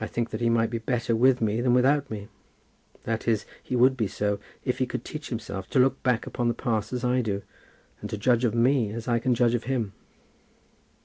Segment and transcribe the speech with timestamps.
[0.00, 2.26] I think that he might be better with me than without me.
[3.04, 6.48] That is, he would be so, if he could teach himself to look back upon
[6.48, 7.42] the past as I can do,
[8.00, 9.92] and to judge of me as I can judge of him."